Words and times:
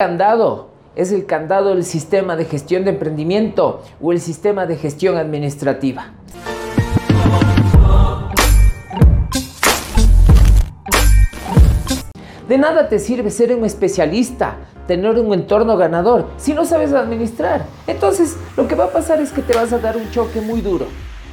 candado 0.00 0.68
es 0.94 1.10
el 1.10 1.26
candado 1.26 1.70
del 1.70 1.82
sistema 1.82 2.36
de 2.36 2.44
gestión 2.44 2.84
de 2.84 2.90
emprendimiento 2.90 3.82
o 4.00 4.12
el 4.12 4.20
sistema 4.20 4.64
de 4.64 4.76
gestión 4.76 5.16
administrativa. 5.16 6.12
De 12.48 12.58
nada 12.58 12.88
te 12.88 13.00
sirve 13.00 13.32
ser 13.32 13.52
un 13.56 13.64
especialista, 13.64 14.58
tener 14.86 15.18
un 15.18 15.34
entorno 15.34 15.76
ganador, 15.76 16.28
si 16.36 16.54
no 16.54 16.64
sabes 16.64 16.92
administrar. 16.92 17.66
Entonces, 17.88 18.36
lo 18.56 18.68
que 18.68 18.76
va 18.76 18.84
a 18.84 18.92
pasar 18.92 19.20
es 19.20 19.32
que 19.32 19.42
te 19.42 19.56
vas 19.56 19.72
a 19.72 19.80
dar 19.80 19.96
un 19.96 20.08
choque 20.12 20.40
muy 20.40 20.60
duro. 20.60 20.86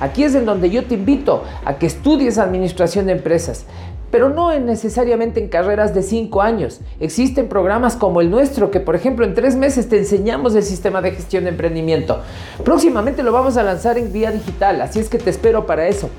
Aquí 0.00 0.24
es 0.24 0.34
en 0.34 0.46
donde 0.46 0.68
yo 0.68 0.84
te 0.84 0.94
invito 0.94 1.44
a 1.64 1.78
que 1.78 1.86
estudies 1.86 2.38
administración 2.38 3.06
de 3.06 3.12
empresas, 3.12 3.66
pero 4.10 4.28
no 4.28 4.56
necesariamente 4.58 5.40
en 5.40 5.48
carreras 5.48 5.94
de 5.94 6.02
5 6.02 6.42
años. 6.42 6.80
Existen 7.00 7.48
programas 7.48 7.96
como 7.96 8.20
el 8.20 8.30
nuestro 8.30 8.70
que, 8.70 8.80
por 8.80 8.96
ejemplo, 8.96 9.24
en 9.24 9.34
tres 9.34 9.56
meses 9.56 9.88
te 9.88 9.98
enseñamos 9.98 10.54
el 10.54 10.62
sistema 10.62 11.02
de 11.02 11.12
gestión 11.12 11.44
de 11.44 11.50
emprendimiento. 11.50 12.20
Próximamente 12.64 13.22
lo 13.22 13.32
vamos 13.32 13.56
a 13.56 13.62
lanzar 13.62 13.98
en 13.98 14.12
vía 14.12 14.30
digital, 14.30 14.80
así 14.80 14.98
es 15.00 15.08
que 15.08 15.18
te 15.18 15.30
espero 15.30 15.66
para 15.66 15.88
eso. 15.88 16.10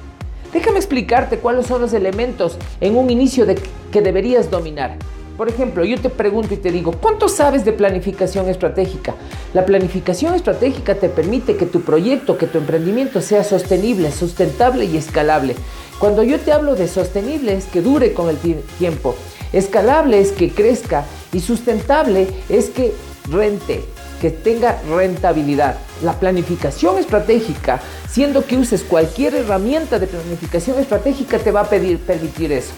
Déjame 0.53 0.77
explicarte 0.77 1.37
cuáles 1.37 1.67
son 1.67 1.81
los 1.81 1.93
elementos 1.93 2.57
en 2.81 2.97
un 2.97 3.09
inicio 3.09 3.45
que 3.91 4.01
deberías 4.01 4.49
dominar. 4.49 4.97
Por 5.39 5.47
ejemplo, 5.47 5.85
yo 5.85 5.97
te 5.97 6.09
pregunto 6.09 6.53
y 6.53 6.57
te 6.57 6.69
digo, 6.69 6.91
¿cuánto 6.91 7.29
sabes 7.29 7.63
de 7.63 7.71
planificación 7.71 8.49
estratégica? 8.49 9.15
La 9.53 9.65
planificación 9.65 10.35
estratégica 10.35 10.95
te 10.95 11.07
permite 11.07 11.55
que 11.55 11.65
tu 11.65 11.79
proyecto, 11.79 12.37
que 12.37 12.45
tu 12.45 12.57
emprendimiento 12.57 13.21
sea 13.21 13.45
sostenible, 13.45 14.11
sustentable 14.11 14.83
y 14.83 14.97
escalable. 14.97 15.55
Cuando 15.97 16.23
yo 16.23 16.41
te 16.41 16.51
hablo 16.51 16.75
de 16.75 16.89
sostenible 16.89 17.53
es 17.53 17.67
que 17.67 17.81
dure 17.81 18.11
con 18.11 18.27
el 18.27 18.35
tiempo, 18.77 19.15
escalable 19.53 20.19
es 20.19 20.33
que 20.33 20.49
crezca 20.49 21.05
y 21.31 21.39
sustentable 21.39 22.27
es 22.49 22.69
que 22.69 22.93
rente, 23.31 23.85
que 24.19 24.31
tenga 24.31 24.81
rentabilidad. 24.93 25.77
La 26.03 26.19
planificación 26.19 26.97
estratégica, 26.97 27.79
siendo 28.09 28.43
que 28.43 28.57
uses 28.57 28.83
cualquier 28.83 29.35
herramienta 29.35 29.99
de 29.99 30.07
planificación 30.07 30.77
estratégica, 30.79 31.39
te 31.39 31.51
va 31.53 31.61
a 31.61 31.69
pedir, 31.69 31.97
permitir 31.99 32.51
eso. 32.51 32.73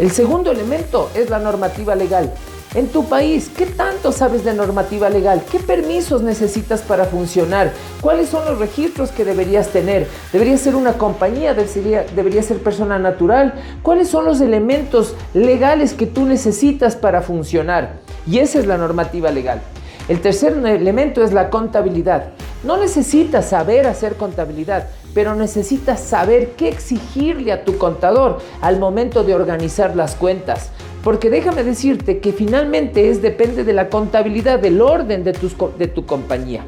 El 0.00 0.10
segundo 0.12 0.50
elemento 0.50 1.10
es 1.14 1.28
la 1.28 1.38
normativa 1.38 1.94
legal. 1.94 2.32
En 2.72 2.88
tu 2.88 3.04
país, 3.04 3.50
¿qué 3.54 3.66
tanto 3.66 4.12
sabes 4.12 4.44
de 4.44 4.54
normativa 4.54 5.10
legal? 5.10 5.42
¿Qué 5.52 5.58
permisos 5.58 6.22
necesitas 6.22 6.80
para 6.80 7.04
funcionar? 7.04 7.74
¿Cuáles 8.00 8.30
son 8.30 8.46
los 8.46 8.58
registros 8.58 9.10
que 9.10 9.26
deberías 9.26 9.68
tener? 9.68 10.08
¿Debería 10.32 10.56
ser 10.56 10.74
una 10.74 10.94
compañía? 10.94 11.52
¿Debería 11.52 12.42
ser 12.42 12.62
persona 12.62 12.98
natural? 12.98 13.52
¿Cuáles 13.82 14.08
son 14.08 14.24
los 14.24 14.40
elementos 14.40 15.14
legales 15.34 15.92
que 15.92 16.06
tú 16.06 16.24
necesitas 16.24 16.96
para 16.96 17.20
funcionar? 17.20 17.96
Y 18.26 18.38
esa 18.38 18.58
es 18.58 18.66
la 18.66 18.78
normativa 18.78 19.30
legal. 19.30 19.60
El 20.08 20.22
tercer 20.22 20.54
elemento 20.64 21.22
es 21.22 21.34
la 21.34 21.50
contabilidad. 21.50 22.30
No 22.62 22.76
necesitas 22.76 23.48
saber 23.48 23.86
hacer 23.86 24.16
contabilidad, 24.16 24.88
pero 25.14 25.34
necesitas 25.34 25.98
saber 25.98 26.50
qué 26.58 26.68
exigirle 26.68 27.52
a 27.52 27.64
tu 27.64 27.78
contador 27.78 28.38
al 28.60 28.78
momento 28.78 29.24
de 29.24 29.34
organizar 29.34 29.96
las 29.96 30.14
cuentas. 30.14 30.68
Porque 31.02 31.30
déjame 31.30 31.64
decirte 31.64 32.18
que 32.18 32.34
finalmente 32.34 33.08
es 33.08 33.22
depende 33.22 33.64
de 33.64 33.72
la 33.72 33.88
contabilidad, 33.88 34.58
del 34.58 34.82
orden 34.82 35.24
de, 35.24 35.32
de 35.78 35.86
tu 35.86 36.04
compañía. 36.04 36.62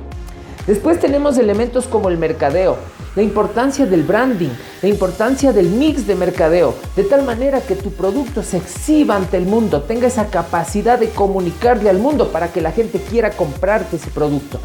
Después 0.67 0.99
tenemos 0.99 1.37
elementos 1.37 1.87
como 1.87 2.09
el 2.09 2.17
mercadeo, 2.17 2.77
la 3.15 3.23
importancia 3.23 3.85
del 3.85 4.05
branding, 4.05 4.49
la 4.81 4.89
importancia 4.89 5.53
del 5.53 5.69
mix 5.69 6.07
de 6.07 6.15
mercadeo, 6.15 6.75
de 6.97 7.05
tal 7.05 7.25
manera 7.25 7.61
que 7.61 7.75
tu 7.75 7.91
producto 7.91 8.43
se 8.43 8.57
exhiba 8.57 9.17
ante 9.17 9.37
el 9.37 9.45
mundo, 9.45 9.83
tenga 9.83 10.07
esa 10.07 10.29
capacidad 10.29 10.99
de 10.99 11.11
comunicarle 11.11 11.91
al 11.91 11.99
mundo 11.99 12.29
para 12.29 12.51
que 12.51 12.63
la 12.63 12.73
gente 12.73 12.99
quiera 12.99 13.33
comprarte 13.33 13.97
ese 13.97 14.09
producto. 14.09 14.59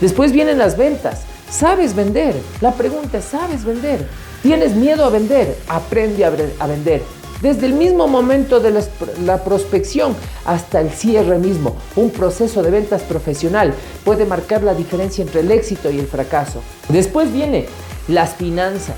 Después 0.00 0.32
vienen 0.32 0.58
las 0.58 0.76
ventas. 0.76 1.22
¿Sabes 1.50 1.94
vender? 1.94 2.34
La 2.60 2.72
pregunta 2.72 3.18
es, 3.18 3.24
¿sabes 3.24 3.64
vender? 3.64 4.06
¿Tienes 4.42 4.74
miedo 4.74 5.04
a 5.04 5.10
vender? 5.10 5.58
Aprende 5.68 6.24
a, 6.24 6.30
vender. 6.66 7.02
Desde 7.42 7.66
el 7.66 7.74
mismo 7.74 8.08
momento 8.08 8.60
de 8.60 8.82
la, 9.24 9.44
prospección 9.44 10.14
hasta 10.44 10.80
el 10.80 10.90
cierre 10.90 11.38
mismo, 11.38 11.76
un 11.96 12.10
proceso 12.10 12.62
de 12.62 12.70
ventas 12.70 13.02
profesional 13.02 13.74
puede 14.04 14.24
marcar 14.24 14.62
la 14.62 14.74
diferencia 14.74 15.22
entre 15.22 15.40
el 15.40 15.50
éxito 15.50 15.90
y 15.90 15.98
el 15.98 16.06
fracaso. 16.06 16.62
Después 16.88 17.32
viene 17.32 17.66
las 18.08 18.34
finanzas. 18.34 18.96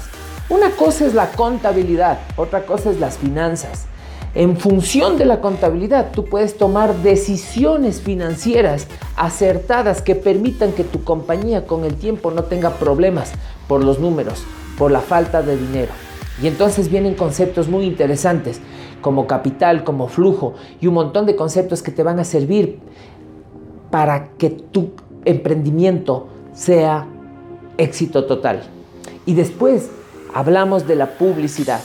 Una 0.48 0.70
cosa 0.70 1.06
es 1.06 1.14
la 1.14 1.30
contabilidad, 1.30 2.18
otra 2.36 2.66
cosa 2.66 2.90
es 2.90 3.00
las 3.00 3.16
finanzas. 3.16 3.86
En 4.34 4.56
función 4.56 5.18
de 5.18 5.26
la 5.26 5.42
contabilidad, 5.42 6.12
tú 6.12 6.24
puedes 6.24 6.56
tomar 6.56 6.94
decisiones 7.02 8.00
financieras 8.00 8.86
acertadas 9.14 10.00
que 10.00 10.14
permitan 10.14 10.72
que 10.72 10.84
tu 10.84 11.04
compañía 11.04 11.66
con 11.66 11.84
el 11.84 11.96
tiempo 11.96 12.30
no 12.30 12.44
tenga 12.44 12.70
problemas 12.78 13.32
por 13.68 13.84
los 13.84 13.98
números, 13.98 14.42
por 14.78 14.90
la 14.90 15.00
falta 15.00 15.42
de 15.42 15.58
dinero. 15.58 15.92
Y 16.42 16.46
entonces 16.46 16.88
vienen 16.88 17.14
conceptos 17.14 17.68
muy 17.68 17.84
interesantes 17.84 18.60
como 19.02 19.26
capital, 19.26 19.84
como 19.84 20.08
flujo 20.08 20.54
y 20.80 20.86
un 20.86 20.94
montón 20.94 21.26
de 21.26 21.36
conceptos 21.36 21.82
que 21.82 21.90
te 21.90 22.02
van 22.02 22.18
a 22.18 22.24
servir 22.24 22.78
para 23.90 24.28
que 24.38 24.48
tu 24.48 24.92
emprendimiento 25.26 26.28
sea 26.54 27.06
éxito 27.76 28.24
total. 28.24 28.62
Y 29.26 29.34
después 29.34 29.90
hablamos 30.32 30.86
de 30.86 30.96
la 30.96 31.18
publicidad. 31.18 31.80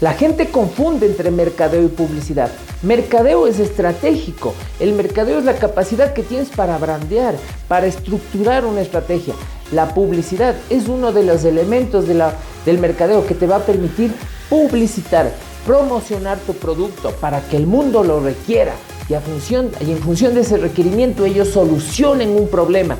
La 0.00 0.14
gente 0.14 0.48
confunde 0.48 1.04
entre 1.04 1.30
mercadeo 1.30 1.82
y 1.82 1.88
publicidad. 1.88 2.50
Mercadeo 2.82 3.46
es 3.46 3.58
estratégico. 3.58 4.54
El 4.78 4.94
mercadeo 4.94 5.38
es 5.38 5.44
la 5.44 5.56
capacidad 5.56 6.14
que 6.14 6.22
tienes 6.22 6.48
para 6.48 6.78
brandear, 6.78 7.34
para 7.68 7.86
estructurar 7.86 8.64
una 8.64 8.80
estrategia. 8.80 9.34
La 9.72 9.92
publicidad 9.92 10.54
es 10.70 10.88
uno 10.88 11.12
de 11.12 11.24
los 11.24 11.44
elementos 11.44 12.06
del 12.08 12.78
mercadeo 12.78 13.26
que 13.26 13.34
te 13.34 13.46
va 13.46 13.56
a 13.56 13.66
permitir 13.66 14.14
publicitar, 14.48 15.32
promocionar 15.66 16.38
tu 16.38 16.54
producto 16.54 17.10
para 17.20 17.42
que 17.42 17.58
el 17.58 17.66
mundo 17.66 18.02
lo 18.02 18.20
requiera 18.20 18.72
y, 19.06 19.12
y 19.12 19.90
en 19.90 19.98
función 19.98 20.34
de 20.34 20.40
ese 20.40 20.56
requerimiento 20.56 21.26
ellos 21.26 21.48
solucionen 21.48 22.30
un 22.30 22.48
problema. 22.48 22.96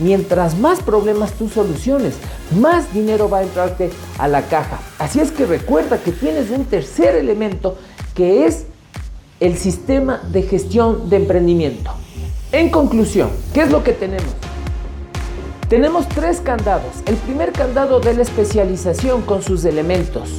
Mientras 0.00 0.58
más 0.58 0.80
problemas 0.80 1.32
tú 1.32 1.50
soluciones, 1.50 2.14
más 2.58 2.92
dinero 2.94 3.28
va 3.28 3.38
a 3.38 3.42
entrarte 3.42 3.90
a 4.18 4.28
la 4.28 4.42
caja. 4.42 4.80
Así 4.98 5.20
es 5.20 5.30
que 5.30 5.44
recuerda 5.44 5.98
que 5.98 6.10
tienes 6.10 6.50
un 6.50 6.64
tercer 6.64 7.16
elemento 7.16 7.76
que 8.14 8.46
es 8.46 8.64
el 9.40 9.58
sistema 9.58 10.22
de 10.32 10.42
gestión 10.42 11.10
de 11.10 11.16
emprendimiento. 11.16 11.90
En 12.50 12.70
conclusión, 12.70 13.30
¿qué 13.52 13.62
es 13.62 13.70
lo 13.70 13.84
que 13.84 13.92
tenemos? 13.92 14.32
Tenemos 15.68 16.08
tres 16.08 16.40
candados. 16.40 16.96
El 17.06 17.16
primer 17.16 17.52
candado 17.52 18.00
de 18.00 18.14
la 18.14 18.22
especialización 18.22 19.22
con 19.22 19.42
sus 19.42 19.64
elementos. 19.64 20.30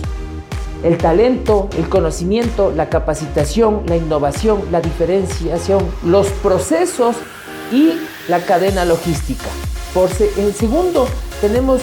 El 0.84 0.98
talento, 0.98 1.70
el 1.78 1.88
conocimiento, 1.88 2.74
la 2.76 2.90
capacitación, 2.90 3.84
la 3.86 3.96
innovación, 3.96 4.64
la 4.72 4.82
diferenciación, 4.82 5.86
los 6.04 6.28
procesos 6.28 7.16
y 7.72 7.94
la 8.28 8.40
cadena 8.46 8.86
logística. 8.86 9.48
Por 9.94 10.10
en 10.38 10.54
segundo, 10.54 11.08
tenemos 11.42 11.82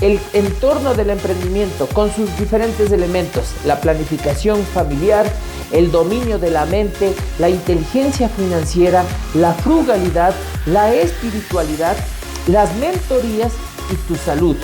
el 0.00 0.20
entorno 0.32 0.94
del 0.94 1.10
emprendimiento 1.10 1.86
con 1.88 2.14
sus 2.14 2.36
diferentes 2.38 2.92
elementos, 2.92 3.46
la 3.64 3.80
planificación 3.80 4.62
familiar, 4.62 5.26
el 5.72 5.90
dominio 5.90 6.38
de 6.38 6.50
la 6.50 6.66
mente, 6.66 7.14
la 7.38 7.48
inteligencia 7.48 8.28
financiera, 8.28 9.04
la 9.34 9.54
frugalidad, 9.54 10.34
la 10.66 10.94
espiritualidad 10.94 11.96
las 12.48 12.74
mentorías 12.76 13.52
y 13.92 13.94
tu 14.08 14.16
salud. 14.16 14.56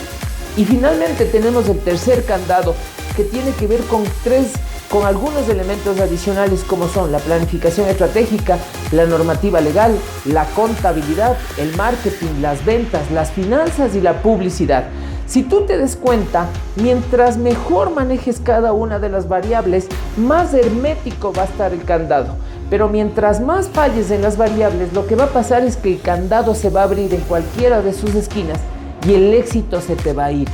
Y 0.56 0.64
finalmente 0.64 1.26
tenemos 1.26 1.68
el 1.68 1.78
tercer 1.80 2.24
candado 2.24 2.74
que 3.16 3.24
tiene 3.24 3.52
que 3.52 3.66
ver 3.66 3.80
con 3.82 4.04
tres 4.22 4.48
con 4.94 5.04
algunos 5.06 5.48
elementos 5.48 5.98
adicionales 5.98 6.62
como 6.62 6.86
son 6.86 7.10
la 7.10 7.18
planificación 7.18 7.88
estratégica, 7.88 8.58
la 8.92 9.06
normativa 9.06 9.60
legal, 9.60 9.92
la 10.24 10.44
contabilidad, 10.54 11.36
el 11.58 11.76
marketing, 11.76 12.40
las 12.40 12.64
ventas, 12.64 13.10
las 13.10 13.32
finanzas 13.32 13.96
y 13.96 14.00
la 14.00 14.22
publicidad. 14.22 14.84
Si 15.26 15.42
tú 15.42 15.62
te 15.66 15.78
des 15.78 15.96
cuenta, 15.96 16.46
mientras 16.76 17.38
mejor 17.38 17.90
manejes 17.90 18.38
cada 18.38 18.72
una 18.72 19.00
de 19.00 19.08
las 19.08 19.26
variables, 19.26 19.88
más 20.16 20.54
hermético 20.54 21.32
va 21.32 21.42
a 21.42 21.46
estar 21.46 21.72
el 21.72 21.82
candado. 21.82 22.36
Pero 22.70 22.88
mientras 22.88 23.40
más 23.40 23.66
falles 23.66 24.12
en 24.12 24.22
las 24.22 24.36
variables, 24.36 24.92
lo 24.92 25.08
que 25.08 25.16
va 25.16 25.24
a 25.24 25.32
pasar 25.32 25.64
es 25.64 25.76
que 25.76 25.94
el 25.94 26.02
candado 26.02 26.54
se 26.54 26.70
va 26.70 26.82
a 26.82 26.84
abrir 26.84 27.12
en 27.12 27.22
cualquiera 27.22 27.82
de 27.82 27.92
sus 27.92 28.14
esquinas 28.14 28.60
y 29.08 29.14
el 29.14 29.34
éxito 29.34 29.80
se 29.80 29.96
te 29.96 30.12
va 30.12 30.26
a 30.26 30.32
ir. 30.32 30.46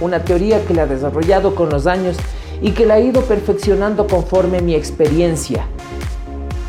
una 0.00 0.24
teoría 0.24 0.64
que 0.64 0.74
la 0.74 0.84
he 0.84 0.86
desarrollado 0.86 1.54
con 1.54 1.68
los 1.68 1.86
años 1.86 2.16
y 2.60 2.72
que 2.72 2.86
la 2.86 2.98
he 2.98 3.04
ido 3.04 3.22
perfeccionando 3.22 4.06
conforme 4.06 4.60
mi 4.60 4.74
experiencia. 4.74 5.66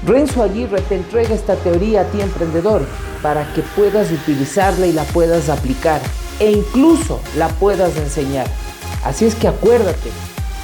Renzo 0.05 0.41
Aguirre 0.41 0.81
te 0.81 0.95
entrega 0.95 1.35
esta 1.35 1.55
teoría 1.55 2.01
a 2.01 2.03
ti 2.05 2.21
emprendedor 2.21 2.81
para 3.21 3.53
que 3.53 3.61
puedas 3.61 4.11
utilizarla 4.11 4.87
y 4.87 4.93
la 4.93 5.03
puedas 5.03 5.49
aplicar 5.49 6.01
e 6.39 6.51
incluso 6.51 7.19
la 7.37 7.49
puedas 7.49 7.95
enseñar. 7.97 8.47
Así 9.03 9.25
es 9.25 9.35
que 9.35 9.47
acuérdate, 9.47 10.09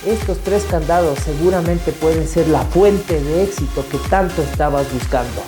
estos 0.08 0.40
tres 0.40 0.64
candados 0.64 1.20
seguramente 1.20 1.92
pueden 1.92 2.28
ser 2.28 2.48
la 2.48 2.62
fuente 2.62 3.22
de 3.22 3.44
éxito 3.44 3.86
que 3.92 3.98
tanto 4.10 4.42
estabas 4.42 4.92
buscando. 4.92 5.42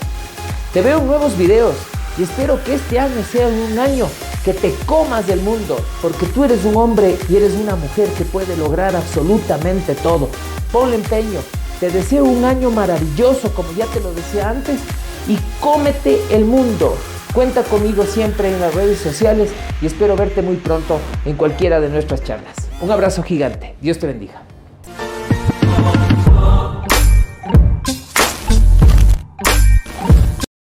Te 0.74 0.82
veo 0.82 1.00
en 1.00 1.08
nuevos 1.08 1.36
videos 1.38 1.76
y 2.18 2.24
espero 2.24 2.64
que 2.64 2.76
este 2.76 3.00
año 3.00 3.24
sea 3.32 3.48
un 3.48 3.80
año 3.80 4.08
que 4.44 4.54
te 4.54 4.74
comas 4.86 5.28
del 5.28 5.42
mundo, 5.42 5.78
porque 6.02 6.26
tú 6.28 6.44
eres 6.44 6.66
un 6.66 6.76
hombre 6.76 7.18
y 7.30 7.36
eres 7.36 7.54
una 7.54 7.76
mujer 7.76 8.10
que 8.10 8.26
puede 8.26 8.56
lograr 8.58 8.96
absolutamente 8.96 9.96
todo. 9.96 10.30
Ponle 10.72 10.96
empeño. 10.96 11.40
Te 11.80 11.90
deseo 11.90 12.26
un 12.26 12.44
año 12.44 12.72
maravilloso, 12.72 13.54
como 13.54 13.72
ya 13.74 13.86
te 13.86 14.02
lo 14.02 14.14
decía 14.14 14.50
antes, 14.50 14.80
y 15.28 15.38
cómete 15.62 16.20
el 16.32 16.46
mundo. 16.46 16.98
Cuenta 17.34 17.64
conmigo 17.64 18.06
siempre 18.06 18.52
en 18.52 18.60
las 18.60 18.74
redes 18.74 19.00
sociales 19.00 19.52
y 19.82 19.86
espero 19.86 20.16
verte 20.16 20.42
muy 20.42 20.56
pronto 20.56 21.00
en 21.26 21.36
cualquiera 21.36 21.80
de 21.80 21.90
nuestras 21.90 22.24
charlas. 22.24 22.56
Un 22.82 22.92
abrazo 22.92 23.22
gigante. 23.24 23.76
Dios 23.82 24.00
te 24.00 24.08
bendiga. 24.08 24.49